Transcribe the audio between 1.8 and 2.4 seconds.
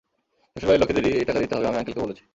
কেও বলেছি।